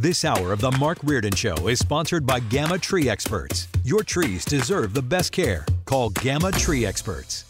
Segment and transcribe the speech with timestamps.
[0.00, 3.66] This hour of The Mark Reardon Show is sponsored by Gamma Tree Experts.
[3.82, 5.66] Your trees deserve the best care.
[5.86, 7.44] Call Gamma Tree Experts.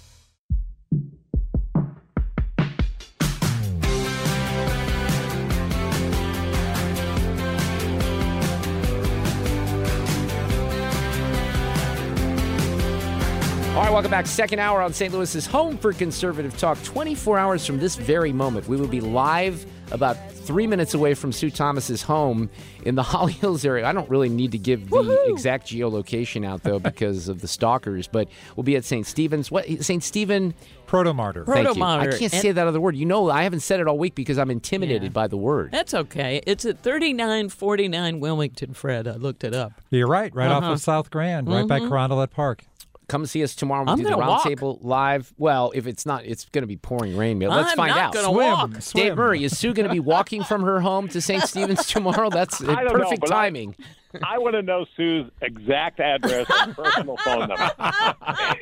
[13.74, 14.26] All right, welcome back.
[14.26, 15.12] Second hour on St.
[15.12, 16.82] Louis's home for conservative talk.
[16.82, 21.30] 24 hours from this very moment, we will be live about three minutes away from
[21.32, 22.48] Sue Thomas's home
[22.84, 23.86] in the Holly Hills area.
[23.86, 25.28] I don't really need to give the Woohoo!
[25.30, 29.06] exact geolocation out though because of the stalkers, but we'll be at St.
[29.06, 29.50] Stephen's.
[29.50, 30.02] What St.
[30.02, 30.54] Stephen
[30.86, 31.44] Protomartyr.
[31.46, 31.82] Thank you.
[31.82, 32.96] I can't And- say that other word.
[32.96, 35.70] You know, I haven't said it all week because I'm intimidated by the word.
[35.70, 36.40] That's okay.
[36.46, 39.06] It's at 3949 Wilmington, Fred.
[39.06, 39.72] I looked it up.
[39.90, 40.72] You're right, right off Uh-huh.
[40.72, 41.88] of South Grand, right by Mhm.
[41.90, 42.64] Carondelet Park.
[43.08, 43.84] Come see us tomorrow.
[43.84, 44.42] We'll I'm do the gonna walk.
[44.44, 45.32] roundtable live.
[45.38, 47.38] Well, if it's not, it's going to be pouring rain.
[47.38, 48.12] Let's I'm find not out.
[48.14, 48.70] gonna Swim, walk.
[48.92, 49.16] Dave.
[49.16, 51.42] Murray, is Sue going to be walking from her home to St.
[51.48, 52.28] Stephen's tomorrow?
[52.28, 53.74] That's I don't know, perfect but I- timing.
[54.22, 57.70] I want to know Sue's exact address and personal phone number.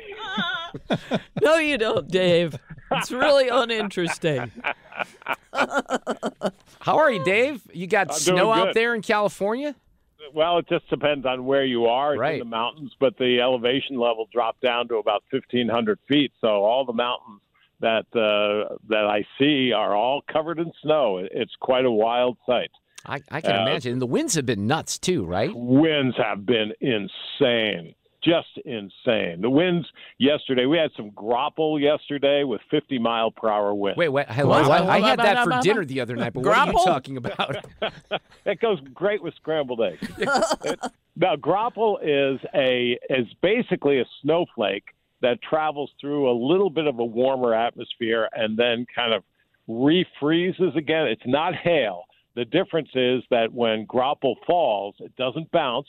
[1.41, 2.57] No, you don't, Dave.
[2.91, 4.51] It's really uninteresting.
[6.81, 7.63] How are you, Dave?
[7.73, 9.75] You got I'm snow out there in California?
[10.35, 12.15] Well, it just depends on where you are.
[12.15, 12.33] It's Right.
[12.35, 16.33] in the mountains, but the elevation level dropped down to about 1,500 feet.
[16.41, 17.41] So all the mountains
[17.81, 21.19] that uh, that I see are all covered in snow.
[21.31, 22.71] It's quite a wild sight.
[23.05, 23.93] I, I can Uh, imagine.
[23.93, 25.51] And the winds have been nuts too, right?
[25.55, 27.95] Winds have been insane.
[28.27, 29.41] Just insane.
[29.41, 29.87] The winds
[30.19, 33.97] yesterday, we had some graupel yesterday with 50 mile per hour winds.
[33.97, 34.49] Wait, wait, hello.
[34.69, 34.83] What?
[34.83, 36.85] I, I had that for Blah, blah, dinner the other night, but what are you
[36.85, 37.65] talking about?
[38.45, 40.09] It goes great with scrambled eggs.
[40.65, 40.81] It-
[41.19, 44.85] now, graupel is a is basically a snowflake
[45.23, 49.25] that travels through a little bit of a warmer atmosphere and then kind of
[49.67, 51.07] refreezes again.
[51.07, 52.05] It's not hail.
[52.35, 55.89] The difference is that when graupel falls, it doesn't bounce,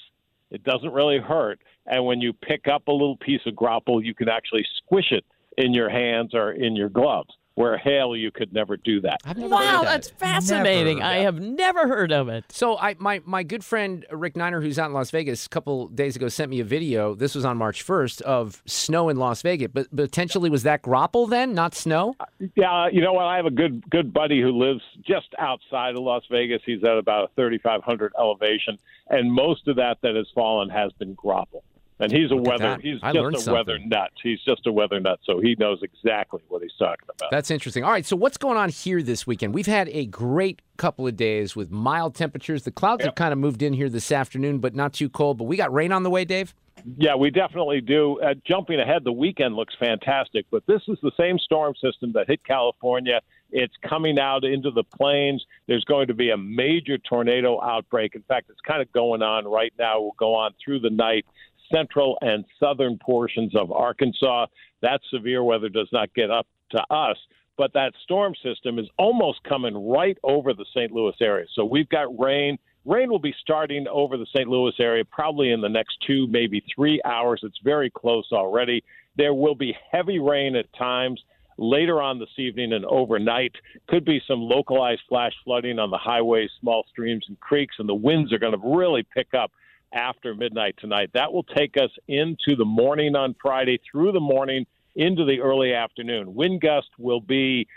[0.52, 4.13] it doesn't really hurt, and when you pick up a little piece of graupel, you
[4.13, 5.25] can actually squish it
[5.58, 7.30] in your hands or in your gloves.
[7.57, 9.18] Where hail, you could never do that.
[9.25, 9.85] I've never heard Wow, that.
[9.90, 11.00] that's fascinating.
[11.00, 11.09] Never.
[11.09, 12.45] I have never heard of it.
[12.50, 15.88] So I my my good friend Rick Niner, who's out in Las Vegas, a couple
[15.88, 17.16] days ago sent me a video.
[17.16, 21.28] This was on March first of snow in Las Vegas, but potentially was that graupel
[21.28, 22.13] then, not snow?
[22.19, 22.25] Uh,
[22.56, 23.25] yeah, uh, you know what?
[23.25, 26.62] I have a good good buddy who lives just outside of Las Vegas.
[26.63, 28.78] He's at about a 3,500 elevation,
[29.09, 31.63] and most of that that has fallen has been graupel.
[32.00, 34.12] And he's a Look weather he's I just a weather nut.
[34.22, 37.31] He's just a weather nut, so he knows exactly what he's talking about.
[37.31, 37.84] That's interesting.
[37.84, 39.53] All right, so what's going on here this weekend?
[39.53, 42.63] We've had a great couple of days with mild temperatures.
[42.63, 45.40] The clouds have kind of moved in here this afternoon, but not too cold.
[45.40, 46.53] But we got rain on the way, Dave.
[46.97, 48.22] Yeah, we definitely do.
[48.22, 52.28] Uh, jumping ahead, the weekend looks fantastic, but this is the same storm system that
[52.28, 53.22] hit California.
[53.52, 55.44] It's coming out into the plains.
[55.68, 58.14] There's going to be a major tornado outbreak.
[58.16, 60.02] In fact, it's kind of going on right now.
[60.02, 61.25] Will go on through the night.
[61.72, 64.47] Central and southern portions of Arkansas.
[64.81, 67.17] That severe weather does not get up to us,
[67.57, 70.91] but that storm system is almost coming right over the St.
[70.91, 71.45] Louis area.
[71.53, 72.57] So we've got rain.
[72.85, 74.47] Rain will be starting over the St.
[74.47, 77.41] Louis area probably in the next two, maybe three hours.
[77.44, 78.84] It's very close already.
[79.17, 81.22] There will be heavy rain at times
[81.57, 83.53] later on this evening and overnight.
[83.88, 87.95] Could be some localized flash flooding on the highways, small streams, and creeks, and the
[87.95, 89.51] winds are going to really pick up
[89.94, 91.12] after midnight tonight.
[91.14, 94.66] That will take us into the morning on Friday, through the morning
[94.96, 96.34] into the early afternoon.
[96.36, 97.68] Wind gust will be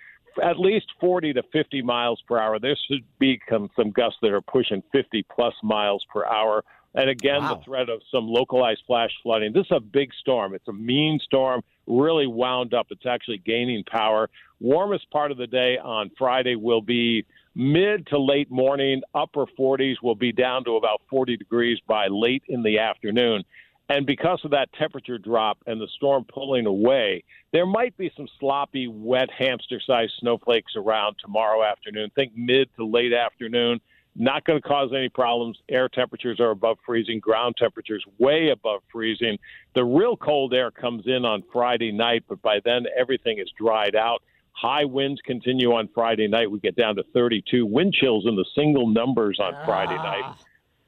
[0.43, 2.59] at least 40 to 50 miles per hour.
[2.59, 6.65] There should be some, gusts that are pushing 50 plus miles per hour.
[6.95, 7.55] And again, Wow.
[7.55, 9.53] the threat of some localized flash flooding.
[9.53, 10.55] This is a big storm.
[10.55, 12.89] It's a mean storm, really wound up.
[12.91, 14.29] It's actually gaining power.
[14.61, 17.25] Warmest part of the day on Friday will be
[17.55, 19.03] mid to late morning.
[19.15, 23.45] Upper 40s will be down to about 40 degrees by late in the afternoon.
[23.89, 28.29] And because of that temperature drop and the storm pulling away, there might be some
[28.39, 32.11] sloppy, wet, hamster sized snowflakes around tomorrow afternoon.
[32.15, 33.81] Think mid to late afternoon.
[34.15, 35.59] Not going to cause any problems.
[35.69, 39.39] Air temperatures are above freezing, ground temperatures way above freezing.
[39.75, 43.97] The real cold air comes in on Friday night, but by then everything is dried
[43.97, 44.23] out.
[44.61, 46.51] High winds continue on Friday night.
[46.51, 47.65] We get down to 32.
[47.65, 50.35] Wind chills in the single numbers on Friday night.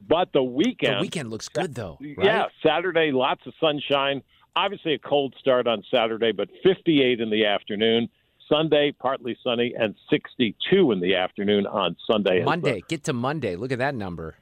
[0.06, 0.98] But the weekend, Ah.
[0.98, 1.96] The weekend looks good though.
[2.00, 2.16] Right?
[2.26, 4.22] yeah, Saturday, lots of sunshine.
[4.54, 8.08] Obviously, a cold start on Saturday, but 58 in the afternoon.
[8.48, 12.42] Sunday, partly sunny, and 62 in the afternoon on Sunday.
[12.44, 12.82] Monday.
[12.88, 13.56] Get to Monday.
[13.56, 14.34] Look at that number.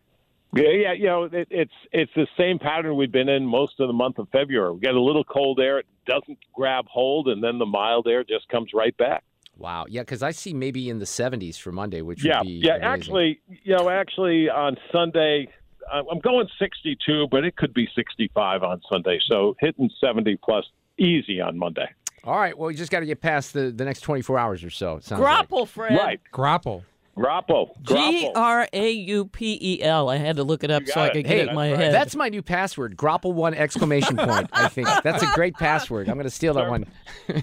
[0.53, 3.79] The- yeah, yeah, you know, it, it's it's the same pattern we've been in most
[3.81, 4.73] of the month of February.
[4.75, 8.25] We get a little cold air, it doesn't grab hold, and then the mild air
[8.25, 9.23] just comes right back.
[9.57, 9.85] Wow.
[9.89, 12.77] Yeah, because I see maybe in the 70s for Monday, which Yeah, would be yeah.
[12.77, 12.85] amazing.
[12.89, 15.49] Actually, you know, actually on Sunday,
[15.93, 19.21] I- I'm going 62, but it could be 65 on Sunday.
[19.29, 20.65] So hitting 70 plus
[20.99, 21.89] easy on Monday.
[22.25, 22.57] All right.
[22.57, 24.97] Well, we just got to get past the, the next 24 hours or so.
[24.97, 25.49] it sounds like.
[25.49, 25.97] Graupel, Fred.
[25.97, 26.83] Right, Graupel.
[27.21, 27.69] Graupel.
[27.83, 28.33] G Graupel.
[28.35, 30.09] R A U P E L.
[30.09, 31.23] I had to look it up You so I could it.
[31.25, 31.85] get Hey, it in my that's right.
[31.85, 31.95] head.
[31.95, 32.97] That's my new password.
[32.97, 34.49] Graupel one exclamation point.
[34.53, 36.09] I think that's a great password.
[36.09, 36.87] I'm going to steal that one.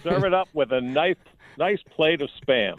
[0.03, 1.15] Serve it up with a nice,
[1.57, 2.75] nice plate of spam.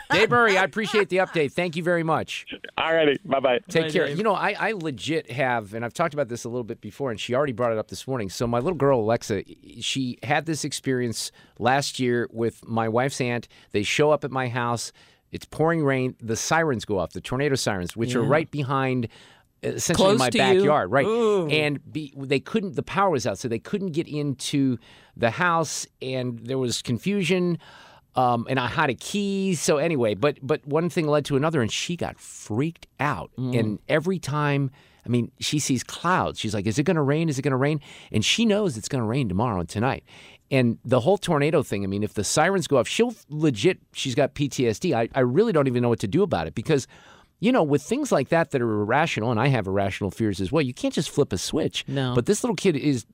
[0.10, 1.52] Dave Murray, I appreciate the update.
[1.52, 2.46] Thank you very much.
[2.76, 3.58] All righty, bye bye.
[3.68, 4.06] Take Bye, care.
[4.08, 4.18] Dave.
[4.18, 7.10] You know, I, I legit have, and I've talked about this a little bit before,
[7.10, 8.28] and she already brought it up this morning.
[8.28, 9.44] So my little girl Alexa,
[9.80, 13.48] she had this experience last year with my wife's aunt.
[13.70, 14.92] They show up at my house.
[15.32, 16.14] It's pouring rain.
[16.20, 19.08] The sirens go off, the tornado sirens, which are right behind.
[19.64, 20.42] Essentially, Close my to you?
[20.60, 21.06] backyard, right?
[21.06, 21.48] Ooh.
[21.48, 22.74] And be, they couldn't.
[22.74, 24.76] The power was out, so they couldn't get into
[25.16, 27.58] the house, and there was confusion.
[28.14, 29.54] Um, and I had a key.
[29.54, 33.30] So anyway, but but one thing led to another, and she got freaked out.
[33.38, 34.70] And every time,
[35.06, 36.38] I mean, she sees clouds.
[36.40, 37.28] She's like, "Is it going to rain?
[37.28, 37.80] Is it going to rain?"
[38.10, 40.04] And she knows it's going to rain tomorrow and tonight.
[40.52, 41.82] And the whole tornado thing.
[41.82, 43.78] I mean, if the sirens go off, she'll legit.
[43.92, 44.94] She's got PTSD.
[44.94, 46.86] I I really don't even know what to do about it because.
[47.40, 50.52] You know, with things like that that are irrational, and I have irrational fears as
[50.52, 51.84] well, you can't just flip a switch.
[51.88, 52.14] No.
[52.14, 53.04] But this little kid is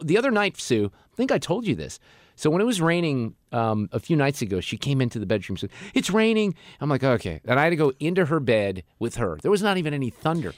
[0.00, 1.98] the other night, Sue, I think I told you this.
[2.40, 5.56] So when it was raining um, a few nights ago, she came into the bedroom
[5.56, 6.54] and said, It's raining.
[6.80, 7.42] I'm like, Okay.
[7.44, 9.38] And I had to go into her bed with her.
[9.42, 10.54] There was not even any thunder.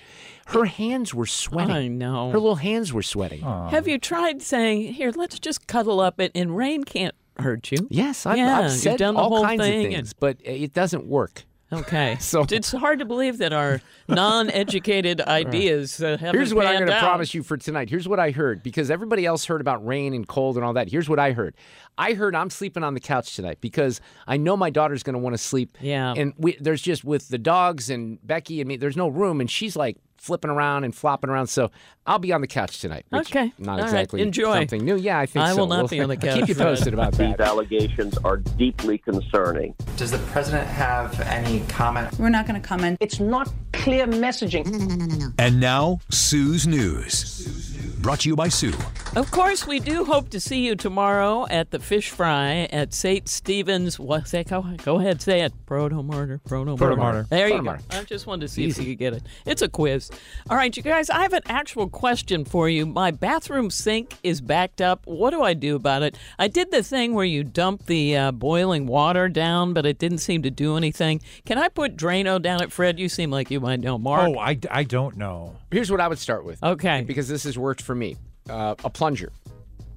[0.47, 1.75] Her hands were sweating.
[1.75, 2.31] I know.
[2.31, 3.41] Her little hands were sweating.
[3.41, 7.89] Have you tried saying, "Here, let's just cuddle up," and, and rain can't hurt you?
[7.91, 10.13] Yes, I've, Yeah, I've you've said done the all whole kinds thing of and- things,
[10.13, 11.45] but it doesn't work.
[11.73, 12.17] Okay.
[12.21, 16.91] So- it's hard to believe that our non-educated ideas uh, haven't Here's what I'm going
[16.91, 17.91] to promise you for tonight.
[17.91, 20.89] Here's what I heard because everybody else heard about rain and cold and all that.
[20.91, 21.55] Here's what I heard.
[21.99, 25.19] I heard I'm sleeping on the couch tonight because I know my daughter's going to
[25.19, 25.77] want to sleep.
[25.81, 26.15] Yeah.
[26.17, 29.51] And we, there's just with the dogs and Becky and me, there's no room, and
[29.51, 31.49] she's like flipping around and flopping around.
[31.49, 31.71] So
[32.07, 33.05] I'll be on the couch tonight.
[33.11, 33.53] which Okay.
[33.59, 33.85] Not All right.
[33.85, 34.55] exactly Enjoy.
[34.55, 34.97] something new.
[34.97, 35.57] Yeah, I think I so.
[35.59, 38.99] will not We'll- be on the I'll keep you posted about These allegations are deeply
[38.99, 39.75] concerning.
[39.97, 42.17] Does the president have any comment?
[42.21, 42.99] We're not going to comment.
[43.01, 45.33] It's not clear messaging.
[45.39, 47.72] And now, Sue's News.
[48.01, 48.73] Brought to you by Sue.
[49.15, 53.29] Of course, we do hope to see you tomorrow at the fish fry at St.
[53.29, 53.99] Stephen's.
[53.99, 54.43] What say?
[54.45, 55.53] Go, go ahead, say it.
[55.67, 56.41] Proto martyr.
[56.47, 57.27] Proto Proto-martyr.
[57.29, 57.63] There you go.
[57.63, 57.85] Proto-martyr.
[57.91, 59.23] I just wanted to see if you could get it.
[59.47, 60.11] It's a quiz.
[60.49, 61.11] All right, you guys.
[61.11, 62.87] I have an actual question for you.
[62.87, 65.07] My bathroom sink is backed up.
[65.07, 66.17] What do I do about it?
[66.39, 70.19] I did the thing where you dump the uh, boiling water down, but it didn't
[70.19, 71.21] seem to do anything.
[71.45, 72.99] Can I put Drano down it, Fred?
[72.99, 73.99] You seem like you might know.
[73.99, 74.29] Mark.
[74.29, 75.57] Oh, I, I don't know.
[75.71, 76.63] Here's what I would start with.
[76.63, 77.03] Okay.
[77.03, 78.17] Because this has worked for me.
[78.51, 79.33] Uh, a plunger.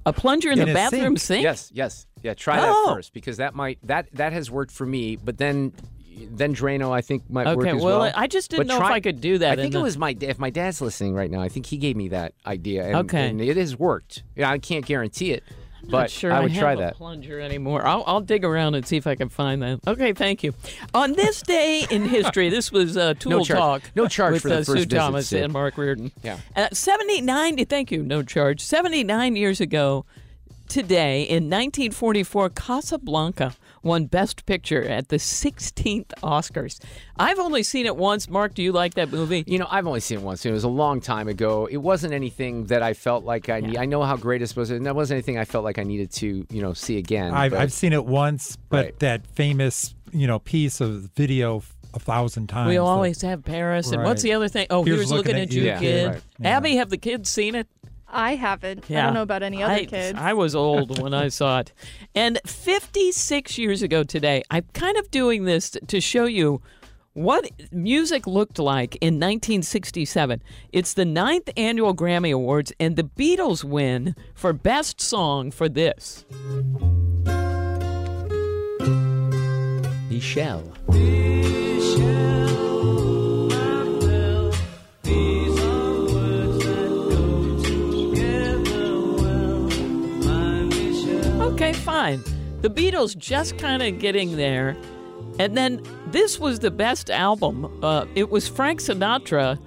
[0.06, 1.20] a plunger in, In the bathroom sink?
[1.20, 1.42] sink.
[1.42, 2.32] Yes, yes, yeah.
[2.32, 2.60] Try Oh.
[2.86, 5.16] that first because that might that that has worked for me.
[5.16, 5.72] But then,
[6.30, 8.12] then Drano I think might work Okay, as well, well.
[8.14, 9.82] I just didn't But know if I could do that I in think the- it
[9.82, 11.40] was my if my dad's listening right now.
[11.42, 12.84] I think he gave me that idea.
[12.86, 13.28] And, Okay.
[13.28, 14.22] and it has worked.
[14.36, 15.42] Yeah, I can't guarantee it,
[15.84, 16.94] but sure I would have try a that.
[16.94, 17.86] plunger anymore.
[17.86, 19.80] I'll, I'll dig around and see if I can find that.
[19.86, 20.54] Okay, thank you.
[20.94, 23.44] On this day in history, this was uh, Tool No.
[23.44, 23.82] Talk.
[23.94, 25.38] No charge with for the uh, first Sue visit, Thomas Sue.
[25.44, 26.10] and Mark Reardon.
[26.22, 26.38] Yeah.
[26.54, 28.60] Uh, 79, thank you, no charge.
[28.60, 30.04] 79 years ago
[30.68, 33.54] today, in 1944, Casablanca
[33.86, 36.78] won Best Picture at the 16th Oscars.
[37.18, 38.28] I've only seen it once.
[38.28, 39.44] Mark, do you like that movie?
[39.46, 40.44] You know, I've only seen it once.
[40.44, 41.66] It was a long time ago.
[41.70, 43.76] It wasn't anything that I felt like I need.
[43.78, 46.10] I know how great it was, and that wasn't anything I felt like I needed
[46.12, 47.32] to, you know, see again.
[47.32, 48.98] I've, but- I've seen it once, but Right.
[48.98, 51.62] that famous, you know, piece of video
[51.94, 52.68] a thousand times.
[52.68, 53.90] We that- always have Paris.
[53.90, 54.66] And what's the other thing?
[54.68, 56.06] Oh, Here's here's, looking, at you, Yeah, kid.
[56.08, 56.22] right.
[56.40, 56.56] Yeah.
[56.56, 57.66] Abby, have the kids seen it?
[58.16, 58.90] I haven't.
[58.90, 60.18] I don't know about any other I, kids.
[60.18, 61.72] I was old when I saw it.
[62.14, 66.62] And 56 years ago today, I'm kind of doing this to show you
[67.12, 70.42] what music looked like in 1967.
[70.72, 76.24] It's the ninth annual Grammy Awards, and the Beatles win for Best Song for this.
[80.10, 80.72] Michelle.
[91.56, 92.22] Okay, fine.
[92.60, 94.76] The Beatles just kind of getting there.
[95.38, 97.82] And then this was the best album.
[97.82, 99.58] Uh, it was Frank Sinatra,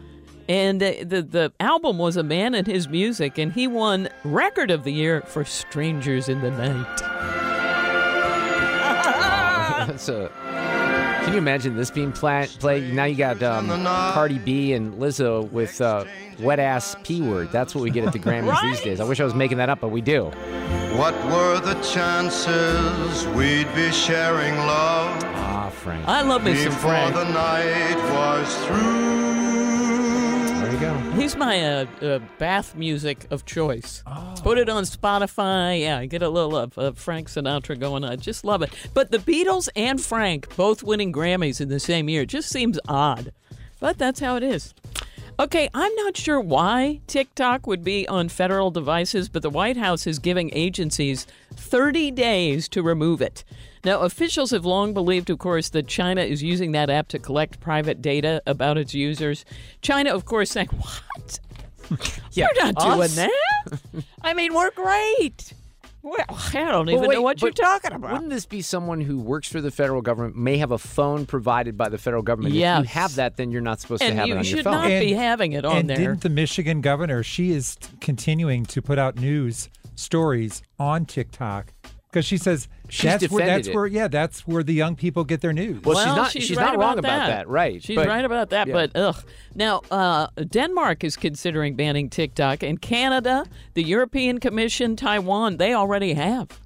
[0.48, 4.70] and the, the the album was A Man and His Music, and he won Record
[4.70, 6.98] of the Year for Strangers in the Night.
[9.88, 10.79] That's a.
[11.24, 12.94] Can you imagine this being pla- played?
[12.94, 16.06] Now you got um, Cardi B and Lizzo with uh,
[16.40, 17.52] wet ass P word.
[17.52, 19.00] That's what we get at the Grammys these days.
[19.00, 20.26] I wish I was making that up, but we do.
[20.96, 26.08] What were the chances we'd be sharing love Ah, Frank.
[26.08, 27.14] I love me some before Frank.
[27.16, 29.49] the night was through?
[30.80, 30.94] You go.
[31.12, 34.02] He's my uh, uh, bath music of choice.
[34.44, 35.82] Put it on Spotify.
[35.82, 38.12] Yeah, I get a little of uh, Frank Sinatra going on.
[38.12, 38.74] I just love it.
[38.94, 43.34] But the Beatles and Frank both winning Grammys in the same year just seems odd.
[43.80, 44.74] But that's how it is.
[45.40, 50.06] Okay, I'm not sure why TikTok would be on federal devices, but the White House
[50.06, 53.44] is giving agencies 30 days to remove it.
[53.84, 57.60] Now, officials have long believed, of course, that China is using that app to collect
[57.60, 59.46] private data about its users.
[59.82, 61.40] China, of course, saying, What?
[62.34, 63.80] Yeah, You're not doing that.
[64.22, 65.54] I mean, we're great.
[66.02, 68.14] Well, I don't even Well, wait, know what you're talking about.
[68.14, 71.78] Wouldn't this be someone who works for the federal government, may have a phone provided
[71.78, 72.56] by the federal government?
[72.56, 74.58] If you have that, then you're not supposed And to have you it on your
[74.58, 74.74] should phone.
[74.76, 75.98] not be having it on and there.
[75.98, 77.22] didn't the Michigan governor?
[77.22, 81.74] She is continuing to put out news stories on TikTok
[82.10, 83.76] because she says She's that's where that's it.
[83.76, 85.84] where yeah that's where the young people get their news.
[85.84, 88.68] Well, she's not- she's right not wrong about that, right, She's but- right about that,
[88.68, 88.74] yeah.
[88.74, 89.24] but ugh.
[89.56, 96.14] Now, uh, Denmark is considering banning TikTok, and Canada, the European Commission, Taiwan, they already
[96.14, 96.60] have.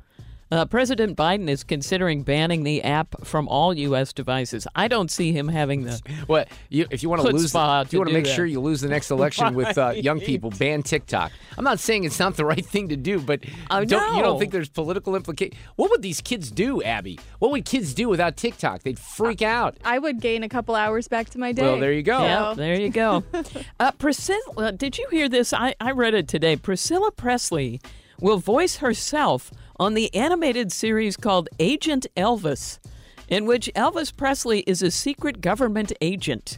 [0.54, 4.14] Uh, President Biden is considering banning the app from all U.S.
[4.14, 4.68] devices.
[4.76, 6.00] I don't see him having the.
[6.28, 7.52] What you, if you want to lose?
[7.52, 9.90] The, you want to to do make sure you lose the next election with uh,
[9.96, 11.32] young people, ban TikTok.
[11.58, 13.40] I'm not saying it's not the right thing to do, but
[13.72, 15.58] I don't, you don't think there's political implication?
[15.76, 17.20] What would these kids do, Abby?
[17.40, 18.84] What would kids do without TikTok?
[18.84, 19.76] They'd freak out.
[19.84, 21.64] I would gain a couple hours back to my day.
[21.64, 22.22] Well, there you go.
[22.22, 23.24] Yeah, there you go.
[23.80, 25.52] uh, Priscilla, did you hear this?
[25.52, 26.58] I, I read it today.
[26.58, 27.82] Priscilla Presley
[28.20, 29.52] will voice herself
[29.84, 32.80] on the animated series called Agent Elvis,
[33.28, 36.58] in which Elvis Presley is a secret government agent.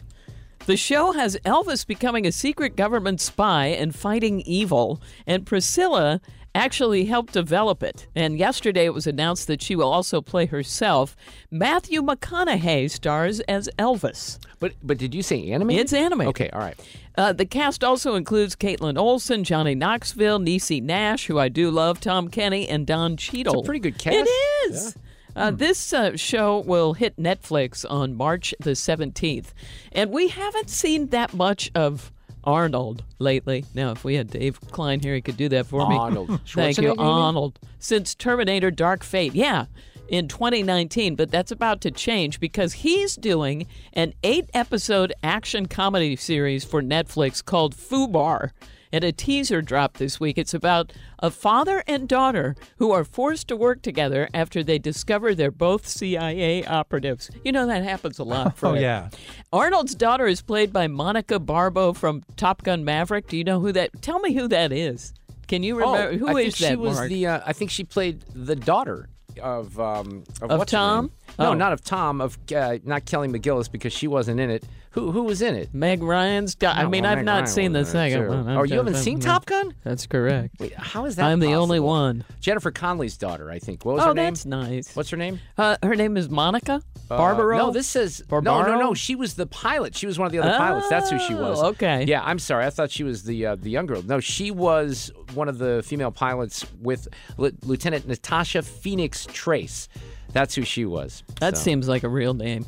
[0.66, 6.20] The show has Elvis becoming a secret government spy and fighting evil, and Priscilla
[6.54, 8.06] actually helped develop it.
[8.14, 11.16] And yesterday it was announced that she will also play herself.
[11.50, 14.38] Matthew McConaughey stars as Elvis.
[14.60, 15.82] But but did you say animated?
[15.82, 16.30] It's animated.
[16.30, 16.78] Okay, all right.
[17.16, 22.00] Uh, the cast also includes Kaitlin Olson, Johnny Knoxville, Niecy Nash, who I do love,
[22.00, 23.54] Tom Kenny, and Don Cheadle.
[23.54, 24.28] It's a pretty good cast.
[24.28, 24.96] It is.
[25.34, 29.48] Uh, this uh, show will hit Netflix on March the 17th.
[29.92, 32.10] And we haven't seen that much of
[32.44, 33.64] Arnold lately.
[33.74, 35.96] Now, if we had Dave Klein here, he could do that for me.
[35.96, 36.40] Arnold.
[36.46, 36.94] Thank you?
[36.96, 37.58] Arnold.
[37.78, 39.34] Since Terminator Dark Fate.
[39.34, 39.66] Yeah.
[40.08, 46.14] In 2019, but that's about to change because he's doing an eight episode action comedy
[46.14, 48.50] series for Netflix called Fubar.
[48.92, 50.38] And a teaser dropped this week.
[50.38, 55.34] It's about a father and daughter who are forced to work together after they discover
[55.34, 57.28] they're both CIA operatives.
[57.44, 58.46] You know, that happens a lot.
[58.46, 58.80] Oh Fred.
[58.80, 59.08] yeah,
[59.52, 63.26] Arnold's daughter is played by Monica Barbaro from Top Gun Maverick.
[63.26, 64.02] Do you know who that?
[64.02, 65.12] Tell me who that is.
[65.48, 66.68] Can you remember oh, who I is think that?
[66.70, 67.08] she was Mark?
[67.08, 67.26] the.
[67.26, 71.10] Uh, I think she played the daughter of um of, Of Tom?
[71.38, 71.54] No, Oh.
[71.54, 72.20] not of Tom.
[72.20, 74.64] Of uh, not Kelly McGillis because she wasn't in it.
[74.96, 75.74] Who who was in it?
[75.74, 76.54] Meg Ryan's.
[76.54, 78.22] Da- I No, mean, well, I've Meg not Ryan seen the was in it, second
[78.24, 78.28] too.
[78.30, 78.48] one.
[78.56, 79.74] Oh, you haven't seen Top Gun?
[79.84, 80.58] That's correct.
[80.58, 81.26] Wait, how is that?
[81.26, 81.86] I'm the only possible?
[81.88, 82.24] one.
[82.40, 83.84] Jennifer Connelly's daughter, I think.
[83.84, 84.32] What was Oh, her name?
[84.32, 84.96] that's nice.
[84.96, 85.38] What's her name?
[85.58, 87.58] Uh, her name is Monica Uh, Barbaro.
[87.58, 88.78] no, this says no, no, Barbaro?
[88.78, 88.94] no.
[88.94, 89.94] She was the pilot.
[89.94, 90.88] She was one of the other pilots.
[90.88, 91.60] That's who she was.
[91.62, 92.04] Oh, okay.
[92.08, 92.64] Yeah, I'm sorry.
[92.64, 94.02] I thought she was the uh, the young girl.
[94.02, 97.06] No, she was one of the female pilots with
[97.38, 99.88] L- Lieutenant Natasha Phoenix Trace.
[100.36, 101.24] That's who she was.
[101.40, 101.62] That So.
[101.62, 102.66] seems like a real name.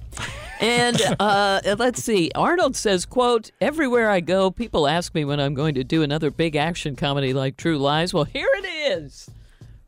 [0.59, 2.31] And uh, let's see.
[2.35, 6.31] Arnold says, "quote Everywhere I go, people ask me when I'm going to do another
[6.31, 8.15] big action comedy like True Lies.
[8.15, 9.29] Well, here it is.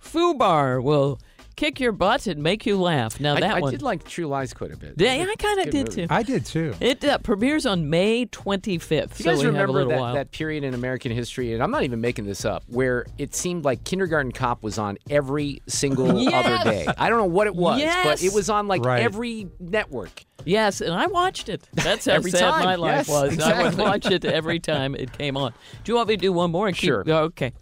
[0.03, 1.19] Fubar will
[1.57, 3.21] kick your butt and make you laugh.
[3.21, 4.95] Now I, that I one, did like True Lies quite a bit.
[4.97, 6.03] yeah, I kind of did movie.
[6.03, 6.07] too.
[6.11, 6.75] I did too.
[6.81, 9.99] It uh, premieres on May 25th, Do you so guys we have a remember that,
[10.01, 10.15] while.
[10.15, 13.65] that period in American history, and I'm not even making this up, where it seemed
[13.65, 16.47] like Kindergarten Cop was on every single Yes!
[16.65, 16.87] other day?
[16.99, 19.03] I don't know what it was, but it was on like Right.
[19.03, 20.25] every network.
[20.47, 21.69] Yes, and I watched it.
[21.75, 23.39] That's how Every sad time, my life yes, was.
[23.41, 25.53] I would watch it every time it came on.
[25.85, 26.67] Do you want me to do one more?
[26.67, 27.05] And keep- Sure.
[27.07, 27.53] oh, okay.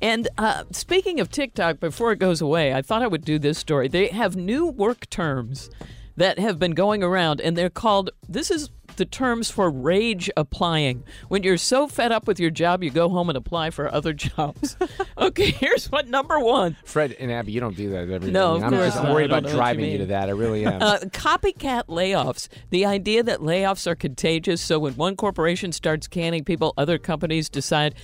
[0.00, 3.58] And uh, speaking of TikTok, before it goes away, I thought I would do this
[3.58, 3.88] story.
[3.88, 5.70] They have new work terms
[6.16, 8.10] that have been going around, and they're called.
[8.28, 11.02] This is the terms for rage applying.
[11.28, 14.12] When you're so fed up with your job, you go home and apply for other
[14.26, 14.76] jobs.
[15.16, 16.76] okay, here's what number one.
[16.84, 18.64] Fred and Abby, you don't do that every No, day.
[18.66, 19.10] I'm just not.
[19.10, 20.28] worried about what you driving you, to that.
[20.28, 20.82] I really am.
[20.82, 22.48] Uh, copycat layoffs.
[22.68, 24.60] The idea that layoffs are contagious.
[24.60, 27.94] So when one corporation starts canning people, other companies decide,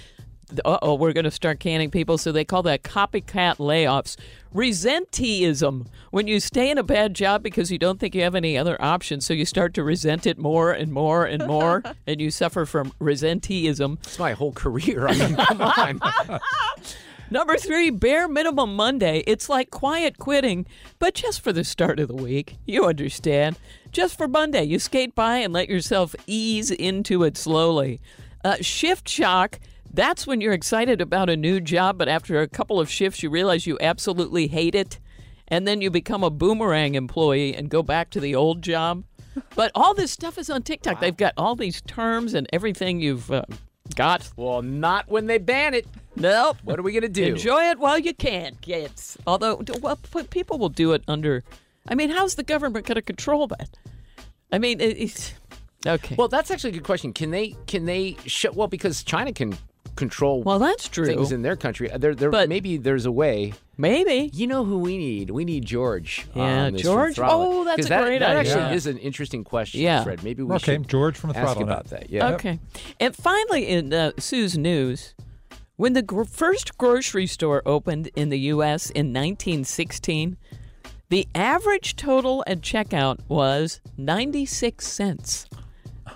[0.64, 2.18] oh, we're going to start canning people.
[2.18, 4.16] So they call that copycat layoffs.
[4.54, 5.86] Resenteeism.
[6.10, 8.80] When you stay in a bad job because you don't think you have any other
[8.80, 12.64] options, so you start to resent it more and more and more, and you suffer
[12.64, 13.98] from resenteeism.
[14.04, 15.06] It's my whole career.
[15.08, 16.40] I mean, come on.
[17.30, 19.22] Number three, bare minimum Monday.
[19.26, 20.64] It's like quiet quitting,
[20.98, 22.56] but just for the start of the week.
[22.64, 23.58] You understand.
[23.92, 28.00] Just for Monday, you skate by and let yourself ease into it slowly.
[28.42, 29.60] Uh, shift shock.
[29.92, 33.30] That's when you're excited about a new job, but after a couple of shifts, you
[33.30, 34.98] realize you absolutely hate it.
[35.48, 39.04] And then you become a boomerang employee and go back to the old job.
[39.54, 41.00] But all this stuff is on TikTok.
[41.00, 43.44] They've got all these terms and everything you've uh,
[43.94, 44.28] got.
[44.36, 45.86] Well, not when they ban it.
[46.16, 46.56] Nope.
[46.64, 47.26] What are we going to do?
[47.26, 49.16] Enjoy it while you can, kids.
[49.28, 49.96] Although, well,
[50.30, 51.44] people will do it under.
[51.86, 53.78] I mean, how's the government going to control that?
[54.50, 55.34] I mean, it's
[55.86, 56.16] okay.
[56.16, 57.12] Well, that's actually a good question.
[57.12, 57.56] Can they?
[57.68, 58.16] Can they?
[58.26, 59.56] Show, well, because China can
[59.98, 60.42] control.
[60.42, 61.04] Well, that's true.
[61.04, 61.88] Things in their country.
[61.94, 62.30] There, there.
[62.30, 63.52] But- maybe there's a way.
[63.76, 64.30] Maybe.
[64.32, 65.30] You know who we need?
[65.30, 66.26] We need George.
[66.34, 67.18] Yeah, on George?
[67.22, 68.52] Oh, that's a that, great that idea.
[68.56, 70.02] actually is an interesting question, Yeah.
[70.02, 70.24] Fred.
[70.24, 71.72] Maybe we Okay, should George from the ask Throttle Net.
[71.72, 72.10] about that.
[72.10, 72.30] Yeah.
[72.30, 72.58] Okay.
[72.98, 75.14] And finally, in uh, Sue's news,
[75.76, 78.90] when the gr- first grocery store opened in the U.S.
[78.90, 80.36] in 1916,
[81.10, 85.46] the average total at checkout was 96 cents.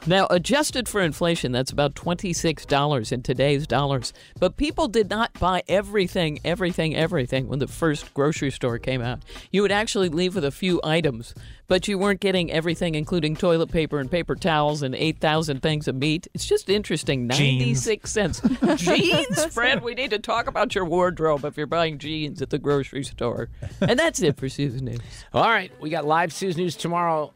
[0.05, 4.13] Now, adjusted for inflation, that's about $26 in today's dollars.
[4.41, 9.21] But people did not buy everything, everything, everything when the first grocery store came out.
[9.53, 11.37] You would actually leave with a few items,
[11.69, 15.95] but you weren't getting everything, including toilet paper and paper towels and 8,000 things of
[15.95, 16.27] meat.
[16.35, 17.29] It's just interesting.
[17.29, 18.41] 96 cents.
[18.77, 22.59] jeans, Fred, we need to talk about your wardrobe if you're buying jeans at the
[22.59, 23.51] grocery store.
[23.81, 24.99] And that's it for Sue's News.
[25.33, 27.33] All right, we got live Sue's News tomorrow.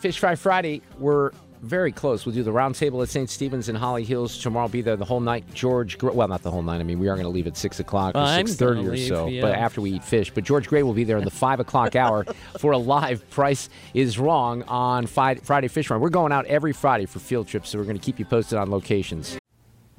[0.00, 0.82] Fish Fry Friday.
[0.98, 1.30] We're
[1.62, 2.24] very close.
[2.24, 3.28] We'll do the roundtable at St.
[3.28, 4.68] Stephen's in Holly Hills tomorrow.
[4.68, 5.44] Be there the whole night.
[5.54, 6.80] George, Gr- well, not the whole night.
[6.80, 9.08] I mean, we are going to leave at six o'clock or six thirty or leave,
[9.08, 9.26] so.
[9.26, 9.42] yeah.
[9.42, 11.94] But after we eat fish, but George Gray will be there in the five o'clock
[11.96, 12.24] hour
[12.58, 16.00] for a live Price is Wrong on Friday Fish Run.
[16.00, 18.58] We're going out every Friday for field trips, so we're going to keep you posted
[18.58, 19.38] on locations.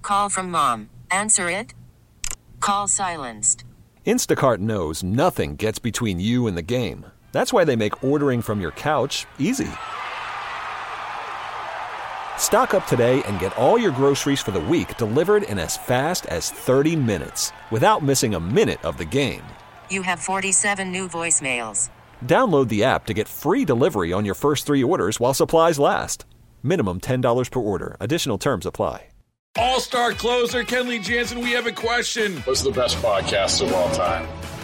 [0.02, 0.90] Call from mom.
[1.12, 1.74] Answer it.
[2.60, 3.64] Call silenced.
[4.06, 7.06] Instacart knows nothing gets between you and the game.
[7.32, 9.70] That's why they make ordering from your couch easy.
[12.42, 16.26] Stock up today and get all your groceries for the week delivered in as fast
[16.26, 19.44] as 30 minutes without missing a minute of the game.
[19.90, 21.90] You have 47 new voicemails.
[22.26, 26.26] Download the app to get free delivery on your first three orders while supplies last.
[26.62, 27.96] Minimum $10 per order.
[28.02, 29.08] Additional terms apply.
[29.58, 32.38] All star closer Kenley Jansen, we have a question.
[32.46, 34.28] What's the best podcast of all time?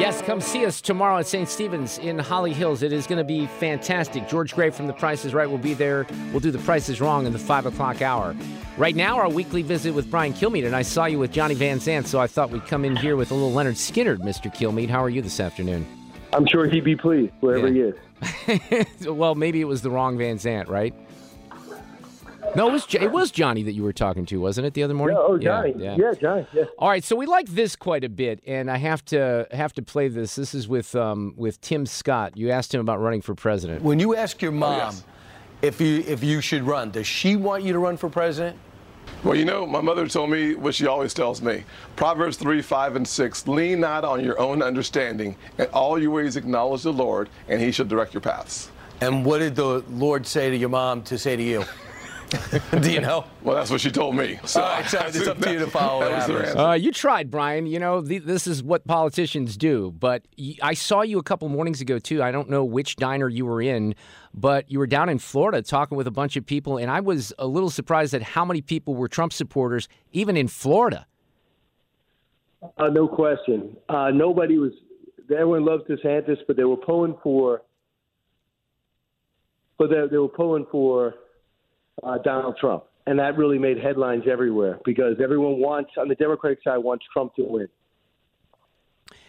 [0.00, 1.48] Yes, come see us tomorrow at St.
[1.48, 2.82] Stephen's in Holly Hills.
[2.82, 4.26] It is going to be fantastic.
[4.28, 6.04] George Gray from The Price is Right will be there.
[6.32, 8.34] We'll do The Price is Wrong in the 5 o'clock hour.
[8.76, 11.78] Right now, our weekly visit with Brian Kilmeade, and I saw you with Johnny Van
[11.78, 14.52] Zant, so I thought we'd come in here with a little Lynyrd Skynyrd, Mr.
[14.52, 14.90] Kilmeade.
[14.90, 15.86] How are you this afternoon?
[16.32, 17.92] I'm sure he'd be pleased wherever Yeah.
[18.48, 19.06] he is.
[19.06, 20.92] well, maybe it was the wrong Van Zant, right?
[22.56, 24.82] No, it was Jo- it was Johnny that you were talking to, wasn't it, the
[24.82, 25.16] other morning?
[25.16, 25.74] Yeah, oh, Johnny.
[25.76, 26.46] Yeah, Johnny.
[26.52, 26.64] Yeah.
[26.78, 29.82] All right, so we like this quite a bit, and I have to have to
[29.82, 30.36] play this.
[30.36, 32.36] This is with um, with Tim Scott.
[32.36, 33.82] You asked him about running for president.
[33.82, 34.94] When you ask your mom
[35.62, 38.56] if you if you should run, does she want you to run for president?
[39.22, 41.64] Well, you know, my mother told me what she always tells me
[41.96, 46.36] Proverbs 3, 5, and 6 lean not on your own understanding, and all your ways
[46.36, 48.70] acknowledge the Lord, and he shall direct your paths.
[49.00, 51.64] And what did the Lord say to your mom to say to you?
[52.80, 53.24] Do you know?
[53.42, 54.38] Well, that's what she told me.
[54.56, 56.48] All right, so it's up to you to follow That was her happens.
[56.50, 56.58] answer.
[56.58, 57.66] Uh, you tried, Brian.
[57.66, 59.92] You know the, this is what politicians do.
[59.98, 62.22] But y- I saw you a couple mornings ago too.
[62.22, 63.94] I don't know which diner you were in,
[64.32, 67.32] but you were down in Florida talking with a bunch of people, and I was
[67.38, 71.06] a little surprised at how many people were Trump supporters, even in Florida.
[72.78, 73.76] Uh, no question.
[73.88, 74.72] Uh, nobody was.
[75.30, 77.62] Everyone loved DeSantis, but they were pulling for.
[79.78, 81.14] But they, they were pulling for
[82.02, 82.84] uh, Donald Trump.
[83.06, 87.34] and that really made headlines everywhere because everyone wants on the Democratic side wants Trump
[87.36, 87.68] to win.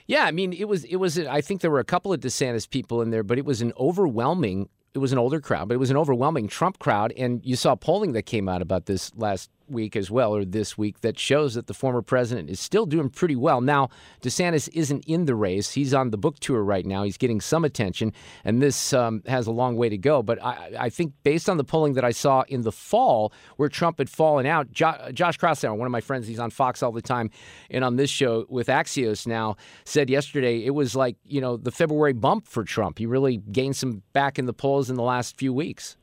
[0.07, 1.17] Yeah, I mean, it was it was.
[1.19, 3.73] I think there were a couple of DeSantis people in there, but it was an
[3.77, 4.69] overwhelming.
[4.93, 7.75] It was an older crowd, but it was an overwhelming Trump crowd, and you saw
[7.75, 11.53] polling that came out about this last week as well, or this week, that shows
[11.55, 13.61] that the former president is still doing pretty well.
[13.61, 13.89] Now,
[14.21, 15.71] DeSantis isn't in the race.
[15.71, 17.03] He's on the book tour right now.
[17.03, 20.23] He's getting some attention, and this um, has a long way to go.
[20.23, 23.69] But I, I, think based on the polling that I saw in the fall, where
[23.69, 26.91] Trump had fallen out, jo- Josh Kraushaar, one of my friends, he's on Fox all
[26.91, 27.29] the time,
[27.69, 31.71] and on this show with Axios now, said yesterday it was like, you know, the
[31.71, 32.99] February bump for Trump.
[32.99, 35.97] He really gained some back in the polls in the last few weeks.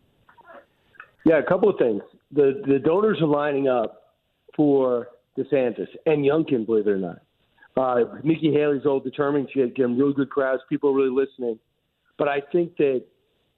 [1.24, 4.14] Yeah, a couple of things the the donors are lining up
[4.56, 7.20] for DeSantis and Youngkin, believe it or not.
[7.76, 9.48] Uh, Nikki Haley's all determined.
[9.52, 10.62] She had getting really good crowds.
[10.68, 11.58] People are really listening.
[12.18, 13.04] But I think that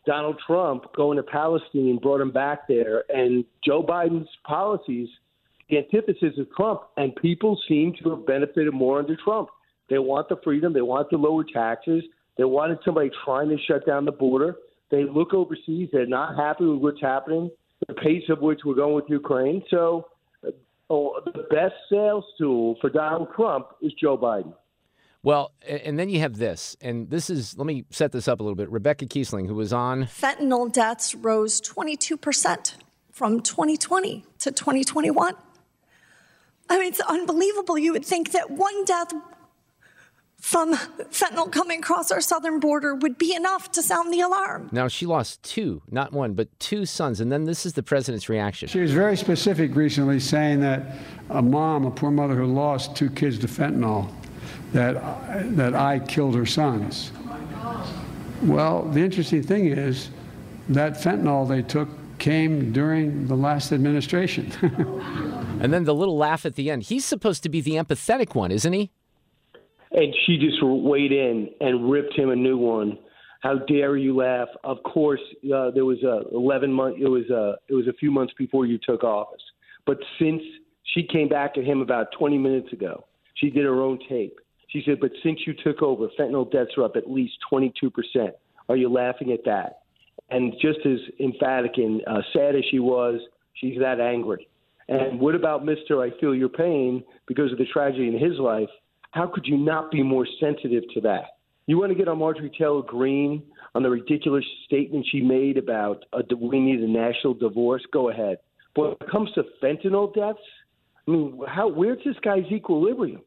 [0.06, 5.08] Donald Trump going to Palestine brought him back there, and Joe Biden's policies,
[5.68, 9.48] the antithesis of Trump, and people seem to have benefited more under Trump.
[9.90, 10.72] They want the freedom.
[10.72, 12.04] They want the lower taxes.
[12.36, 14.56] They wanted somebody trying to shut down the border.
[14.90, 15.88] They look overseas.
[15.92, 17.50] They're not happy with what's happening
[17.88, 19.62] the pace of which we're going with Ukraine.
[19.70, 20.08] So,
[20.46, 20.50] uh,
[20.90, 24.54] oh, the best sales tool for Donald Trump is Joe Biden.
[25.22, 28.42] Well, and then you have this, and this is, let me set this up a
[28.42, 28.70] little bit.
[28.70, 30.04] Rebecca Kiesling, who was on.
[30.04, 32.74] Fentanyl deaths rose 22%
[33.10, 35.34] from 2020 to 2021.
[36.68, 37.78] I mean, it's unbelievable.
[37.78, 39.14] You would think that one death
[40.44, 44.68] from fentanyl coming across our southern border would be enough to sound the alarm.
[44.72, 47.18] Now, she lost two, not one, but two sons.
[47.18, 48.68] And then this is the president's reaction.
[48.68, 50.98] She was very specific recently, saying that
[51.30, 54.12] a mom, a poor mother who lost two kids to fentanyl,
[54.74, 57.10] that, that I killed her sons.
[58.42, 60.10] Well, the interesting thing is
[60.68, 64.52] that fentanyl they took came during the last administration.
[65.58, 66.82] and then the little laugh at the end.
[66.82, 68.90] He's supposed to be the empathetic one, isn't he?
[69.94, 72.98] And she just weighed in and ripped him a new one.
[73.42, 74.48] How dare you laugh?
[74.64, 76.96] Of course, uh, there was a 11 month.
[77.00, 79.42] It was a it was a few months before you took office.
[79.86, 80.42] But since
[80.94, 83.04] she came back at him about 20 minutes ago,
[83.34, 84.38] she did her own tape.
[84.68, 88.34] She said, "But since you took over, fentanyl deaths are up at least 22 percent.
[88.68, 89.80] Are you laughing at that?"
[90.30, 93.20] And just as emphatic and uh, sad as she was,
[93.54, 94.48] she's that angry.
[94.88, 96.02] And what about Mister?
[96.02, 98.68] I feel your pain because of the tragedy in his life
[99.14, 101.38] how could you not be more sensitive to that?
[101.66, 106.04] You want to get on Marjorie Taylor Greene on the ridiculous statement she made about
[106.12, 107.82] a, we need a national divorce?
[107.92, 108.38] Go ahead.
[108.74, 110.40] But when it comes to fentanyl deaths,
[111.06, 113.22] I mean, how where's this guy's equilibrium?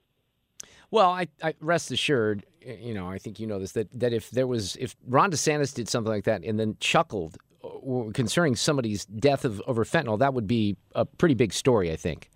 [0.91, 4.29] Well, I, I, rest assured, you know, I think you know this that that if
[4.31, 9.05] there was if Ron DeSantis did something like that and then chuckled uh, concerning somebody's
[9.05, 11.93] death of over fentanyl, that would be a pretty big story.
[11.93, 12.29] I think.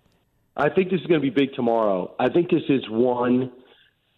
[0.56, 2.14] I think this is going to be big tomorrow.
[2.18, 3.50] I think this is one,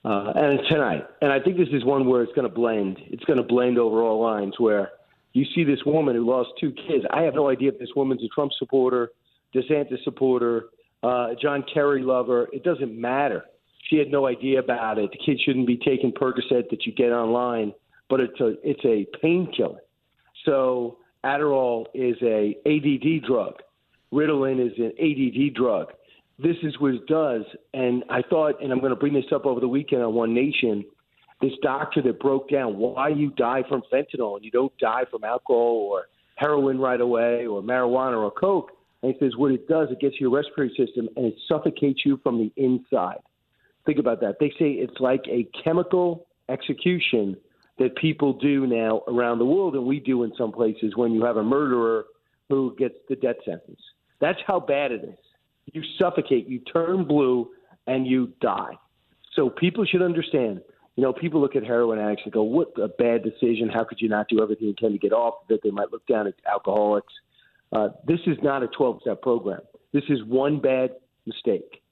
[0.05, 2.99] uh, and tonight, and I think this is one where it's going to blend.
[3.07, 4.55] It's going to blend over all lines.
[4.59, 4.90] Where
[5.33, 7.05] you see this woman who lost two kids.
[7.11, 9.11] I have no idea if this woman's a Trump supporter,
[9.55, 10.66] DeSantis supporter,
[11.03, 12.49] uh, John Kerry lover.
[12.53, 13.44] It doesn't matter.
[13.88, 15.11] She had no idea about it.
[15.12, 17.73] The kid shouldn't be taking Percocet that you get online,
[18.11, 19.81] but it's a it's a painkiller.
[20.44, 23.62] So Adderall is a ADD drug.
[24.12, 25.92] Ritalin is an ADD drug
[26.38, 27.42] this is what it does.
[27.73, 30.35] And I thought, and I'm going to bring this up over the weekend on One
[30.35, 30.85] Nation,
[31.40, 35.25] this doctor that broke down why you die from fentanyl and you don't die from
[35.25, 38.70] alcohol or heroin right away or marijuana or coke.
[39.03, 42.18] And he says what it does, it gets your respiratory system and it suffocates you
[42.23, 43.18] from the inside.
[43.87, 44.37] Think about that.
[44.40, 47.37] They say it's like a chemical execution
[47.79, 51.25] that people do now around the world, and we do in some places when you
[51.25, 52.05] have a murderer
[52.49, 53.81] who gets the death sentence.
[54.20, 55.18] That's how bad it is
[55.72, 57.50] you suffocate, you turn blue,
[57.87, 58.72] and you die.
[59.35, 60.61] So people should understand.
[60.96, 63.68] You know, people look at heroin addicts and go, "What a bad decision!
[63.68, 66.07] How could you not do everything you can to get off That They might look
[66.07, 67.12] down at alcoholics.
[67.72, 69.61] Uh, this is not a 12-step program.
[69.92, 70.90] This is one bad
[71.27, 71.83] mistake.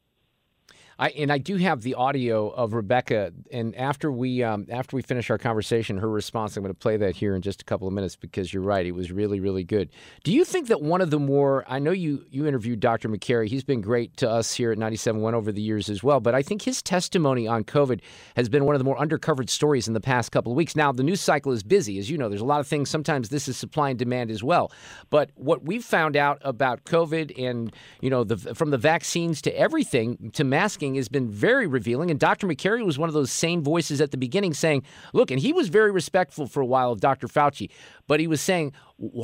[1.03, 3.33] I and I do have the audio of Rebecca.
[3.51, 6.97] And after we um, after we finish our conversation, her response, I'm going to play
[6.97, 9.65] that here in just a couple of minutes because you're right, it was really really
[9.65, 9.89] good.
[10.23, 13.09] Do you think that one of the more I know you you interviewed Dr.
[13.09, 13.49] Makary.
[13.49, 16.21] He's been great to us here at 97.1 over the years as well.
[16.21, 18.01] But I think his testimony on COVID
[18.37, 20.77] has been one of the more undercovered stories in the past couple of weeks.
[20.77, 22.29] Now the news cycle is busy, as you know.
[22.29, 22.91] There's a lot of things.
[22.91, 24.71] Sometimes this is supply and demand as well.
[25.11, 29.59] But what we've found out about COVID and you know the from the vaccines to
[29.59, 32.11] everything to mask has been very revealing.
[32.11, 32.47] And Dr.
[32.47, 35.69] Makary was one of those same voices at the beginning saying, look, and he was
[35.69, 37.29] very respectful for a while of Dr.
[37.29, 37.71] Fauci,
[38.07, 38.73] but he was saying,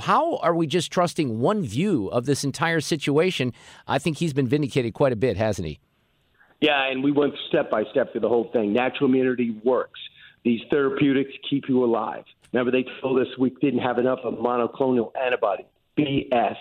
[0.02, 3.52] how are we just trusting one view of this entire situation?
[3.86, 5.80] I think he's been vindicated quite a bit, hasn't he?
[6.60, 8.72] Yeah, and we went step by step through the whole thing.
[8.72, 10.00] Natural immunity works.
[10.44, 12.24] These therapeutics keep you alive.
[12.52, 15.66] Remember, they told us we didn't have enough of monoclonal antibody.
[15.98, 16.56] BS.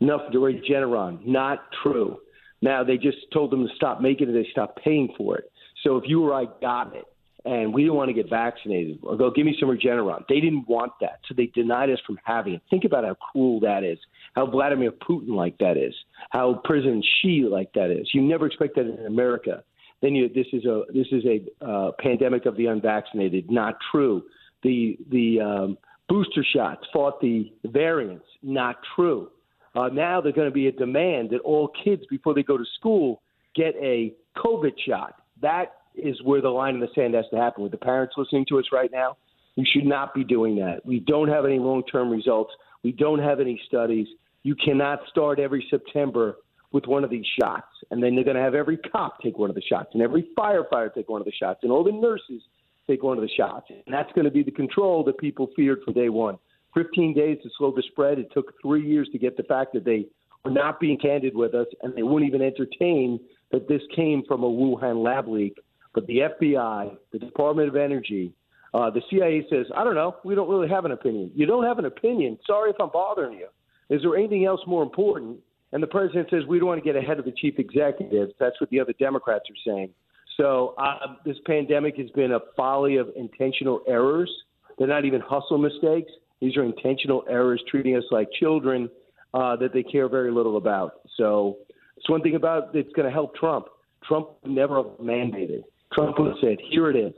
[0.00, 1.24] Enough Regeneron.
[1.26, 2.18] Not true.
[2.66, 4.32] Now they just told them to stop making it.
[4.32, 5.52] They stopped paying for it.
[5.84, 7.04] So if you or I got it
[7.44, 10.68] and we didn't want to get vaccinated, or go give me some Regeneron, they didn't
[10.68, 12.62] want that, so they denied us from having it.
[12.68, 13.98] Think about how cruel that is.
[14.34, 15.94] How Vladimir Putin like that is.
[16.30, 18.08] How President Xi like that is.
[18.12, 19.62] You never expect that in America.
[20.02, 23.48] Then you, this is a this is a uh, pandemic of the unvaccinated.
[23.48, 24.24] Not true.
[24.64, 28.26] The the um, booster shots fought the variants.
[28.42, 29.30] Not true.
[29.76, 32.64] Uh, now there's going to be a demand that all kids, before they go to
[32.78, 33.20] school,
[33.54, 35.16] get a COVID shot.
[35.42, 37.62] That is where the line in the sand has to happen.
[37.62, 39.16] With the parents listening to us right now,
[39.54, 40.84] you should not be doing that.
[40.84, 42.52] We don't have any long term results.
[42.82, 44.06] We don't have any studies.
[44.42, 46.36] You cannot start every September
[46.72, 47.66] with one of these shots.
[47.90, 50.28] And then they're going to have every cop take one of the shots, and every
[50.38, 52.42] firefighter take one of the shots, and all the nurses
[52.86, 53.66] take one of the shots.
[53.70, 56.38] And that's going to be the control that people feared from day one.
[56.76, 58.18] 15 days to slow the spread.
[58.18, 60.06] It took three years to get the fact that they
[60.44, 63.18] were not being candid with us and they wouldn't even entertain
[63.50, 65.56] that this came from a Wuhan lab leak.
[65.94, 68.32] But the FBI, the Department of Energy,
[68.74, 71.30] uh, the CIA says, I don't know, we don't really have an opinion.
[71.34, 72.38] You don't have an opinion.
[72.46, 73.48] Sorry if I'm bothering you.
[73.88, 75.38] Is there anything else more important?
[75.72, 78.30] And the president says, we don't want to get ahead of the chief executive.
[78.38, 79.90] That's what the other Democrats are saying.
[80.36, 84.30] So uh, this pandemic has been a folly of intentional errors.
[84.78, 86.12] They're not even hustle mistakes.
[86.40, 88.90] These are intentional errors, treating us like children
[89.34, 91.00] uh, that they care very little about.
[91.16, 91.58] So
[91.96, 93.66] it's one thing about it's going to help Trump.
[94.06, 95.62] Trump never mandated.
[95.92, 97.14] Trump would have said, "Here it is.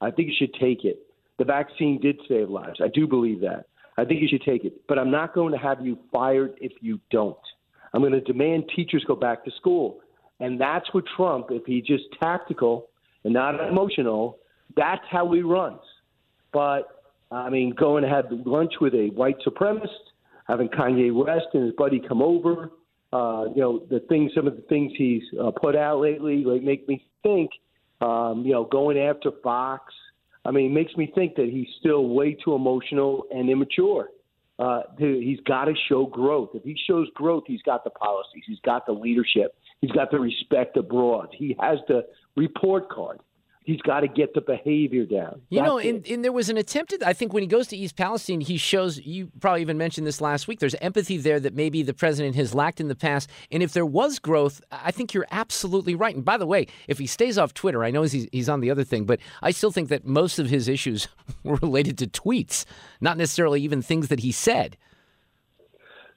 [0.00, 1.00] I think you should take it."
[1.38, 2.80] The vaccine did save lives.
[2.82, 3.66] I do believe that.
[3.96, 6.72] I think you should take it, but I'm not going to have you fired if
[6.80, 7.36] you don't.
[7.92, 10.00] I'm going to demand teachers go back to school,
[10.38, 12.88] and that's what Trump, if he's just tactical
[13.24, 14.38] and not emotional,
[14.76, 15.80] that's how he runs.
[16.52, 16.99] But
[17.30, 19.86] I mean, going to have lunch with a white supremacist,
[20.48, 22.70] having Kanye West and his buddy come over.
[23.12, 26.62] Uh, you know, the things, some of the things he's uh, put out lately, like
[26.62, 27.50] make me think.
[28.00, 29.92] Um, you know, going after Fox.
[30.46, 34.08] I mean, it makes me think that he's still way too emotional and immature.
[34.58, 36.50] Uh, he's got to show growth.
[36.54, 40.20] If he shows growth, he's got the policies, he's got the leadership, he's got the
[40.20, 41.28] respect abroad.
[41.36, 43.20] He has the report card
[43.64, 45.42] he's got to get the behavior down.
[45.48, 47.66] You That's know, and, and, there was an attempt at, I think when he goes
[47.68, 51.38] to East Palestine, he shows, you probably even mentioned this last week, there's empathy there
[51.40, 53.30] that maybe the president has lacked in the past.
[53.50, 56.14] And if there was growth, I think you're absolutely right.
[56.14, 58.70] And by the way, if he stays off Twitter, I know he's, he's on the
[58.70, 61.08] other thing, but I still think that most of his issues
[61.44, 62.64] were related to tweets,
[63.00, 64.76] not necessarily even things that he said.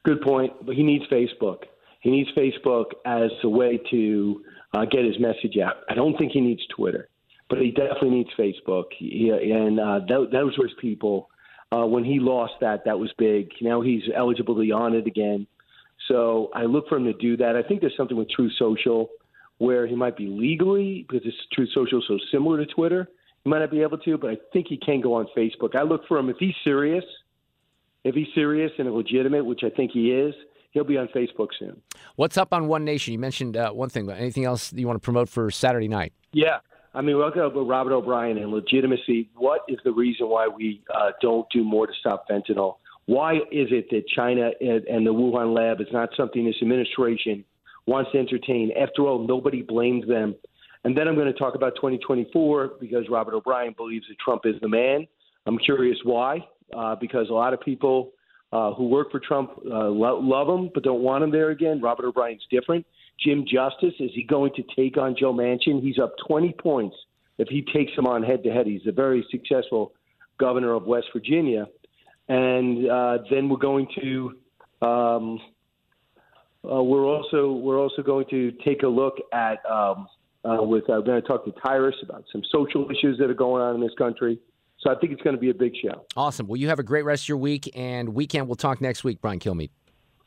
[0.04, 0.66] Good point.
[0.66, 1.64] But he needs Facebook.
[2.02, 5.78] He needs Facebook as a way to uh, get his message out.
[5.90, 7.10] I don't think he needs Twitter
[7.54, 8.86] but he definitely needs Facebook.
[8.98, 11.30] He, and uh, that, those were his people.
[11.72, 13.50] Uh, when he lost that, that was big.
[13.62, 15.48] Now he's eligible to be on it again.
[16.08, 17.56] So I look for him to do that.
[17.56, 19.10] I think there's something with Truth Social
[19.60, 23.08] where he might be legally, because it's Truth Social so similar to Twitter,
[23.44, 25.76] he might not be able to, but I think he can go on Facebook.
[25.76, 27.06] I look for him if he's serious,
[28.04, 30.34] if he's serious and legitimate, which I think he is,
[30.72, 31.82] he'll be on Facebook soon.
[32.16, 33.14] What's up on One Nation?
[33.14, 36.14] You mentioned uh, one thing, but anything else you want to promote for Saturday night?
[36.34, 36.58] Yeah.
[36.96, 39.30] I mean, talking about Robert O'Brien and legitimacy.
[39.36, 42.76] What is the reason why we uh, don't do more to stop fentanyl?
[43.06, 47.44] Why is it that China and, the Wuhan lab is not something this administration
[47.88, 48.72] wants to entertain?
[48.80, 50.36] After all, nobody blames them.
[50.84, 54.56] And then I'm going to talk about 2024 because Robert O'Brien believes that Trump is
[54.62, 55.08] the man.
[55.46, 58.12] I'm curious why, uh, because a lot of people
[58.52, 61.82] uh, who work for Trump uh, lo- love him but don't want him there again.
[61.82, 62.86] Robert O'Brien's different.
[63.20, 65.82] Jim Justice, is he going to take on Joe Manchin?
[65.82, 66.96] He's up 20 points
[67.38, 68.68] if he takes him on head to head.
[68.68, 69.94] He's a very successful
[70.40, 71.68] governor of West Virginia.
[72.28, 74.38] And uh, then we're going to.
[74.86, 75.40] Um,
[76.66, 80.08] uh, we're also we're also going to take a look at um,
[80.46, 83.62] uh, with we're going to talk to Tyrus about some social issues that are going
[83.62, 84.40] on in this country.
[84.80, 86.06] So I think it's going to be a big show.
[86.16, 86.48] Awesome.
[86.48, 88.48] Well, you have a great rest of your week and weekend.
[88.48, 89.70] We'll talk next week, Brian Kilmeade.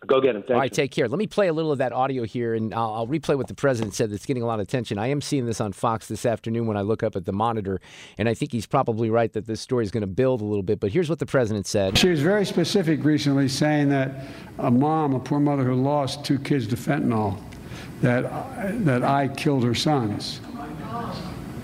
[0.04, 0.42] Go get him.
[0.42, 0.74] Thank All right, you.
[0.74, 1.08] take care.
[1.08, 3.54] Let me play a little of that audio here, and I'll, I'll, replay what the
[3.54, 4.98] president said that's getting a lot of attention.
[4.98, 7.80] I am seeing this on Fox this afternoon when I look up at the monitor,
[8.18, 10.62] and I think he's probably right that this story is going to build a little
[10.62, 10.80] bit.
[10.80, 11.96] But here's what the president said.
[11.96, 14.26] She was very specific recently, saying that
[14.58, 17.40] a mom, a poor mother who lost two kids to fentanyl,
[18.02, 20.40] that that I killed her sons.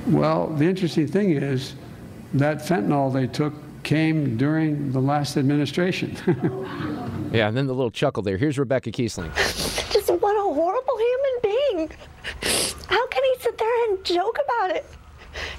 [0.07, 1.75] Well, the interesting thing is
[2.35, 6.17] that fentanyl they took came during the last administration.
[7.33, 8.37] Yeah, and then the little chuckle there.
[8.37, 9.35] Here's Rebecca Kiesling.
[9.93, 11.91] Just what a horrible human being.
[12.89, 14.87] How can he sit there and joke about it?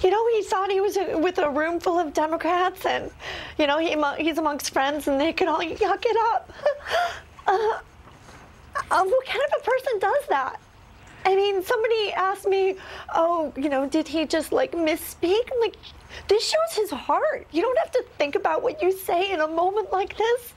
[0.03, 3.09] You know, he thought he was with a room full of Democrats, and
[3.57, 6.51] you know, he he's amongst friends, and they could all yuck it up.
[7.45, 7.77] Uh,
[8.89, 10.61] uh, what kind of a person does that?
[11.25, 12.75] I mean, somebody asked me,
[13.13, 15.75] "Oh, you know, did he just like misspeak?" I'm like,
[16.29, 17.45] this shows his heart.
[17.51, 20.53] You don't have to think about what you say in a moment like this.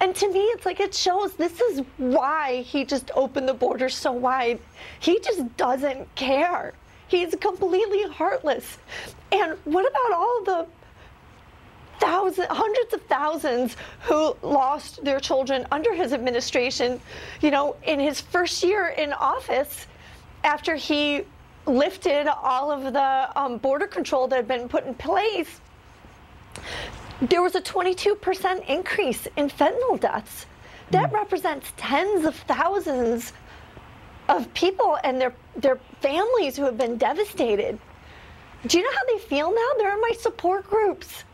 [0.00, 3.88] And to me, it's like it shows this is why he just opened the border
[3.88, 4.58] so wide.
[4.98, 6.72] He just doesn't care.
[7.08, 8.78] He's completely heartless.
[9.32, 10.66] And what about all the
[12.00, 17.00] thousands, hundreds of thousands who lost their children under his administration?
[17.42, 19.86] You know, in his first year in office,
[20.44, 21.22] after he
[21.66, 25.60] lifted all of the um, border control that had been put in place,
[27.20, 30.46] there was a 22% increase in fentanyl deaths.
[30.90, 31.14] That hmm.
[31.14, 33.32] represents tens of thousands
[34.28, 37.78] of people and their, their families who have been devastated.
[38.66, 39.68] Do you know how they feel now?
[39.78, 41.24] They're in my support groups.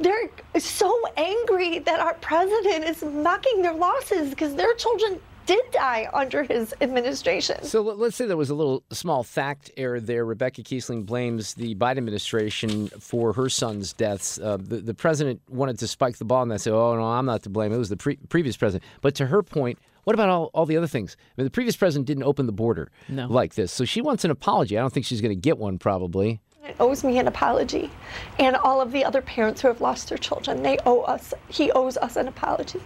[0.00, 6.08] They're so angry that our president is mocking their losses because their children did die
[6.12, 7.62] under his administration.
[7.64, 10.24] So let- let's say there was a little small fact error there.
[10.24, 14.38] Rebecca Kiessling blames the Biden administration for her son's deaths.
[14.38, 17.26] Uh, the, the president wanted to spike the ball and they said, oh, no, I'm
[17.26, 17.72] not to blame.
[17.72, 18.84] It was the pre- previous president.
[19.02, 21.16] But to her point, what about all, all the other things?
[21.20, 23.26] I mean, the previous president didn't open the border No.
[23.26, 23.72] like this.
[23.72, 24.76] So she wants an apology.
[24.76, 26.40] I don't think she's going to get one, probably.
[26.66, 27.90] It owes me an apology.
[28.38, 31.70] And all of the other parents who have lost their children, they owe us, he
[31.72, 32.80] owes us an apology.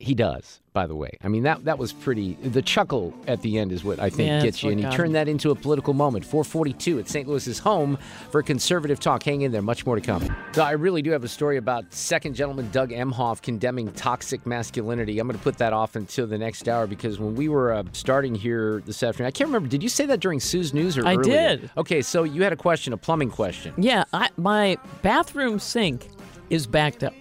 [0.00, 1.10] He does, by the way.
[1.22, 2.32] I mean, that that was pretty.
[2.42, 5.14] The chuckle at the end is what I think Yeah, gets you, and he turned
[5.14, 6.24] that into a political moment.
[6.24, 7.28] 442 at St.
[7.28, 7.98] Louis's home
[8.30, 9.22] for conservative talk.
[9.22, 10.24] Hang in there, much more to come.
[10.52, 15.18] So I really do have a story about second gentleman Doug Emhoff condemning toxic masculinity.
[15.18, 17.82] I'm going to put that off until the next hour because when we were uh,
[17.92, 19.68] starting here this afternoon, I can't remember.
[19.68, 21.56] Did you say that during Sue's news or I earlier?
[21.58, 21.70] did.
[21.76, 23.74] Okay, so you had a question, a plumbing question.
[23.76, 26.08] Yeah, I, my bathroom sink
[26.48, 27.12] is backed up.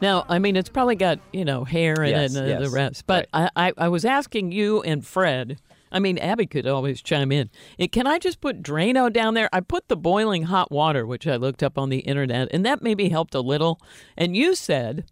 [0.00, 2.70] Now, I mean, it's probably got you know hair in Yes, it and uh, the
[2.70, 3.06] rest.
[3.06, 5.58] But I, I, I was asking you and Fred.
[5.90, 7.48] I mean, Abby could always chime in.
[7.78, 9.48] Eh, Can I just put Drano down there?
[9.52, 12.82] I put the boiling hot water, which I looked up on the internet, and that
[12.82, 13.80] maybe helped a little.
[14.16, 15.04] And you said,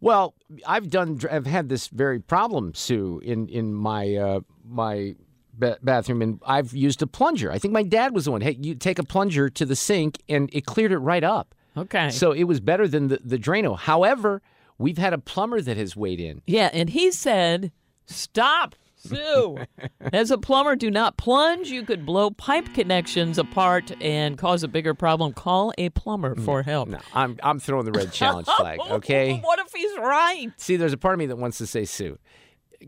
[0.00, 0.34] Well,
[0.66, 1.20] I've done.
[1.30, 5.14] I've had this very problem, Sue, in in my uh, my
[5.52, 7.52] ba- bathroom, and I've used a plunger.
[7.52, 8.40] I think my dad was the one.
[8.40, 11.54] Hey, you take a plunger to the sink, and it cleared it right up.
[11.76, 12.10] Okay.
[12.10, 13.78] So it was better than the the Drano.
[13.78, 14.42] However,
[14.78, 16.42] we've had a plumber that has weighed in.
[16.46, 17.72] yeah, and he said,
[18.06, 18.74] stop.
[18.96, 19.58] Sue,
[20.14, 21.68] as a plumber, do not plunge.
[21.68, 25.34] You could blow pipe connections apart and cause a bigger problem.
[25.34, 26.88] Call a plumber for help.
[26.88, 28.78] No, I'm I'm throwing the red challenge flag.
[28.90, 29.38] Okay.
[29.40, 30.48] What if he's right?
[30.56, 32.18] See, there's a part of me that wants to say, Sue,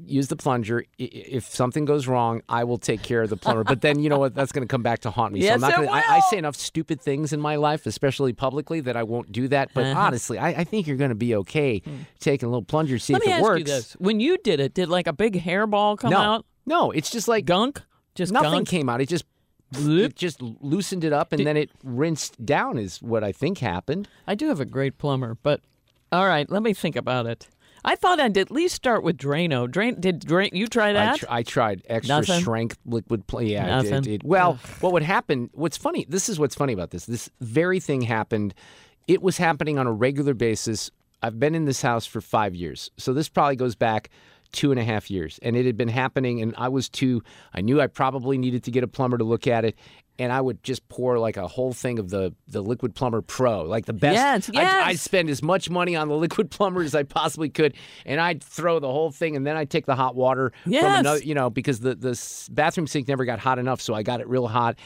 [0.05, 0.85] use the plunger.
[0.99, 3.65] If something goes wrong, I will take care of the plumber.
[3.65, 4.35] But then you know what?
[4.35, 5.41] That's going to come back to haunt me.
[5.41, 8.33] Yes, so I'm not gonna, I, I say enough stupid things in my life, especially
[8.33, 9.71] publicly, that I won't do that.
[9.75, 10.01] But Uh-huh.
[10.01, 11.83] honestly, I, I think you're going to be okay
[12.21, 13.59] taking a little plunger, see Let if me it ask works.
[13.59, 16.47] you this: When you did it, did like a big hairball come no, out?
[16.67, 17.83] no, it's just like gunk.
[18.15, 18.69] Just nothing gunk?
[18.69, 19.01] came out.
[19.01, 19.25] It just
[19.75, 22.79] it just loosened it up and then it rinsed down.
[22.79, 24.09] Is what I think happened.
[24.27, 25.61] I do have a great plumber, but
[26.13, 27.49] all right, let me think about it.
[27.89, 29.71] I thought I'd at least start with Drano.
[29.71, 31.19] Drain did drain you try I, that?
[31.21, 32.41] tr- I tried extra Nothing?
[32.41, 33.47] strength liquid play.
[33.47, 34.13] Yeah, it did- Nothing?
[34.15, 35.49] it- well, what would happen?
[35.55, 36.05] What's funny?
[36.09, 37.07] This is what's funny about this.
[37.07, 38.55] This very thing happened.
[39.07, 40.91] It was happening on a regular basis.
[41.23, 44.11] I've been in this house for five years, so this probably goes back
[44.53, 46.43] two and a half years, and it had been happening.
[46.43, 47.23] And I was too.
[47.55, 49.77] I knew I probably needed to get a plumber to look at it.
[50.19, 53.63] And I would just pour like a whole thing of the the Liquid Plumber Pro,
[53.65, 54.15] like the best.
[54.15, 54.87] Yes, yes.
[54.87, 57.75] I'd spend as much money on the Liquid Plumber as I possibly could,
[58.07, 61.01] and I'd throw the whole thing, and then I'd take the hot water from Yes.
[61.01, 64.21] another, you know, because the the bathroom sink never got hot enough, so I got
[64.23, 64.79] it real hot,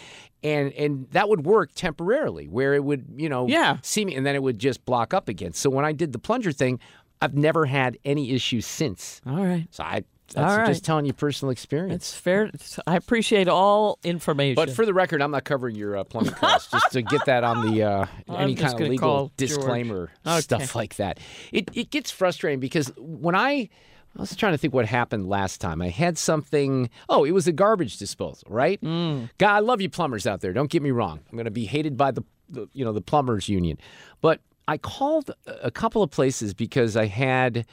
[0.43, 3.77] and and that would work temporarily, where it would, you know, Yeah.
[3.83, 5.53] see me, and then it would just block up again.
[5.53, 6.81] So when I did the plunger thing,
[7.23, 9.21] I've never had any issues since.
[9.27, 9.69] All right.
[9.71, 10.03] So I.
[10.35, 10.67] That's All right.
[10.67, 11.97] just telling you personal experience.
[11.97, 12.51] It's fair.
[12.87, 14.55] I appreciate all information.
[14.55, 16.71] But for the record, I'm not covering your uh, plumbing costs.
[16.71, 20.41] just to get that on the uh, any kind of legal disclaimer Okay.
[20.41, 21.19] stuff like that.
[21.53, 23.69] It it gets frustrating because when I
[24.17, 25.81] I was trying to think what happened last time.
[25.81, 26.91] I had something.
[27.09, 28.81] Oh, it was a garbage disposal, right?
[28.81, 29.31] Mm.
[29.39, 30.53] God, I love you plumbers out there.
[30.53, 31.21] Don't get me wrong.
[31.31, 33.79] I'm going to be hated by the, the you know the plumbers union,
[34.21, 37.67] but I called a couple of places because I had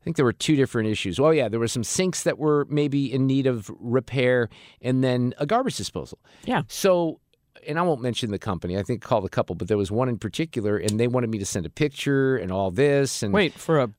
[0.00, 1.18] I think there were two different issues.
[1.18, 4.48] Oh yeah, there were some sinks that were maybe in need of repair,
[4.80, 6.18] and then a garbage disposal.
[6.44, 6.62] Yeah.
[6.68, 7.20] So,
[7.66, 8.78] and I won't mention the company.
[8.78, 11.30] I think I called a couple, but there was one in particular, and they wanted
[11.30, 13.22] me to send a picture and all this.
[13.22, 13.90] And Wait for a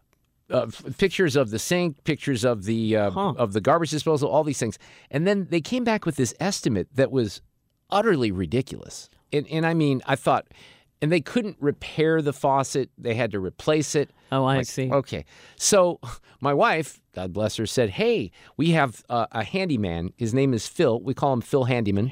[0.50, 4.60] uh, pictures of the sink, pictures of the uh, of the garbage disposal, all these
[4.60, 4.80] things,
[5.10, 7.42] and then they came back with this estimate that was
[7.92, 9.10] utterly ridiculous.
[9.34, 10.48] And, and I mean, I thought,
[11.02, 14.10] and they couldn't repair the faucet; they had to replace it.
[14.32, 14.92] Oh, I Like, see.
[14.92, 15.26] Okay,
[15.56, 16.00] so
[16.42, 20.14] my wife, God bless her, said, "Hey, we have uh, a handyman.
[20.18, 21.00] His name is Phil.
[21.02, 22.12] We call him Phil Handyman."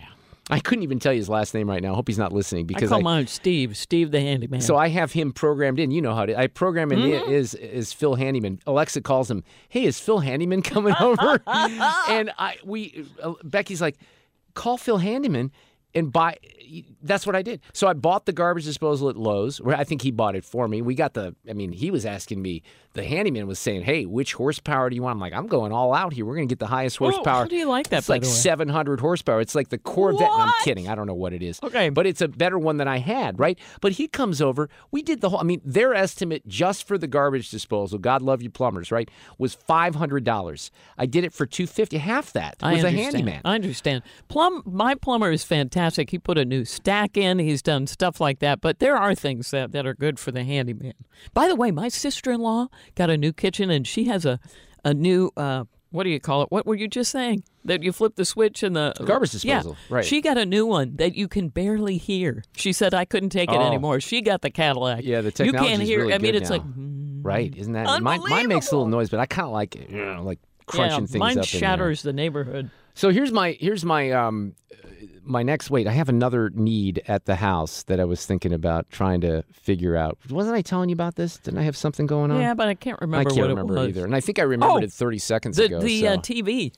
[0.51, 1.91] I couldn't even tell you his last name right now.
[1.91, 4.61] I hope he's not listening because I call mine Steve, Steve the handyman.
[4.61, 5.91] so I have him programmed in.
[5.91, 6.35] You know how to.
[6.35, 7.29] I program him in Mhm.
[7.31, 8.59] is is Phil Handyman.
[8.65, 9.43] Alexa calls him.
[9.69, 11.39] Hey, is Phil Handyman coming over?
[11.47, 13.97] and I we uh, Becky's like,
[14.55, 15.51] call Phil Handyman
[15.95, 16.37] and buy.
[17.01, 17.61] That's what I did.
[17.73, 19.59] So I bought the garbage disposal at Lowe's.
[19.59, 20.81] Where I think he bought it for me.
[20.81, 21.35] We got the.
[21.49, 22.61] I mean, he was asking me.
[22.93, 25.93] The handyman was saying, "Hey, which horsepower do you want?" I'm like, "I'm going all
[25.93, 26.25] out here.
[26.25, 28.23] We're going to get the highest Oh, horsepower." how do you like that, It's like
[28.23, 28.27] way?
[28.27, 29.41] 700 horsepower.
[29.41, 30.21] It's like the Corvette.
[30.21, 30.87] No, I'm kidding.
[30.89, 31.59] I don't know what it is.
[31.61, 31.89] Okay.
[31.89, 33.57] But it's a better one than I had, right?
[33.81, 34.69] But he comes over.
[34.91, 38.41] We did the whole, I mean, their estimate just for the garbage disposal, God love
[38.41, 40.71] you plumbers, right, was $500.
[40.97, 43.41] I did it for 250 half that I with a handyman.
[43.45, 44.03] I understand.
[44.27, 45.78] Plum, my plumber is fantastic.
[46.09, 47.39] He put a new stack in.
[47.39, 48.61] He's done stuff like that.
[48.61, 50.93] But there are things that, that are good for the handyman.
[51.33, 54.39] By the way, my sister-in-law got a new kitchen, and she has a
[54.85, 55.31] a new.
[55.35, 56.51] Uh, what do you call it?
[56.51, 57.43] What were you just saying?
[57.65, 59.57] That you flip the switch and the Garbage Yeah.
[59.57, 60.05] disposal, right.
[60.05, 62.43] She got a new one that you can barely hear.
[62.55, 63.67] She said I couldn't take it Oh.
[63.67, 63.99] anymore.
[63.99, 65.03] She got the Cadillac.
[65.03, 66.01] Yeah, the you can't hear.
[66.01, 66.57] really I mean, it's now.
[66.57, 68.01] like mm, right, isn't that?
[68.03, 70.39] Mine, mine makes a little noise, but I kind of like it, you know, like
[70.67, 71.45] crunching yeah, things mine up.
[71.45, 71.59] in there.
[71.59, 72.69] shatters the neighborhood.
[72.93, 74.53] So here's my here's my um
[75.29, 75.87] my next wait.
[75.87, 79.95] I have another need at the house that I was thinking about trying to figure
[79.95, 80.17] out.
[80.29, 81.37] Wasn't I telling you about this?
[81.37, 82.41] Didn't I have something going on?
[82.41, 84.03] Yeah, but I can't remember I can't remember either.
[84.05, 85.79] And I think I remembered Oh, it 30 seconds the, ago.
[85.81, 86.07] The so.
[86.07, 86.73] uh, TV.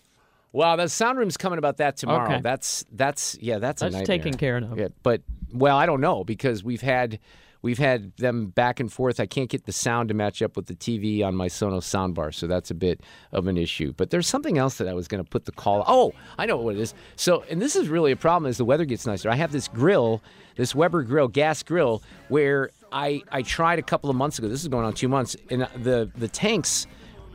[0.54, 2.26] Wow, the sound room's coming about that tomorrow.
[2.34, 2.41] Okay.
[2.41, 4.18] That's that's yeah, that's a That's nightmare.
[4.18, 4.78] taken care of.
[4.78, 5.22] Yeah, but
[5.54, 7.20] well, I don't know because we've had
[7.62, 9.20] we've had them back and forth.
[9.20, 12.34] I can't get the sound to match up with the TV on my Sonos soundbar,
[12.34, 13.01] so that's a bit
[13.32, 13.93] of an issue.
[13.95, 15.84] But there's something else that I was going to put the call.
[15.88, 16.93] Oh, I know what it is.
[17.16, 19.30] So, and this is really a problem as the weather gets nicer.
[19.30, 20.22] I have this grill,
[20.55, 24.47] this Weber grill, gas grill, where I I tried a couple of months ago.
[24.47, 26.88] This is going on two months, and the the tanks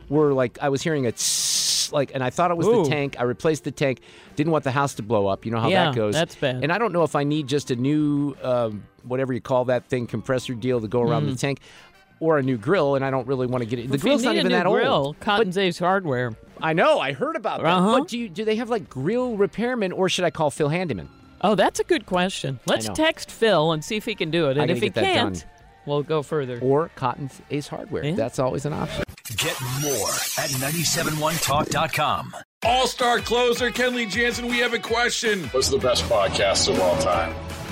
[0.09, 2.83] were like I was hearing a tss, like, and I thought it was Ooh.
[2.83, 3.15] the tank.
[3.19, 4.01] I replaced the tank.
[4.35, 5.45] Didn't want the house to blow up.
[5.45, 6.13] You know how Yeah, that goes.
[6.13, 6.63] that's bad.
[6.63, 9.85] And I don't know if I need just a new, um, whatever you call that
[9.89, 11.39] thing, compressor deal to go around the Mhm.
[11.39, 11.59] tank,
[12.19, 12.95] or a new grill.
[12.95, 13.87] And I don't really want to get it.
[13.89, 15.19] The If grill's not even that grill, old.
[15.19, 16.33] Cotton's Ace Hardware.
[16.61, 16.99] I know.
[16.99, 17.67] I heard about that.
[17.67, 17.99] Uh-huh.
[17.99, 21.09] But do you do they have like grill repairmen, or should I call Phil Handyman?
[21.41, 22.59] Oh, that's a good question.
[22.65, 24.57] Let's text Phil and see if he can do it.
[24.57, 25.45] And if he can't.
[25.87, 26.59] We'll go further.
[26.61, 28.11] Or Cotton's Ace Hardware.
[28.13, 29.03] That's always an option.
[29.37, 32.35] Get more at 971talk.com.
[32.63, 35.43] All star closer Kenley Jansen, we have a question.
[35.45, 37.33] What's the best podcast of all time?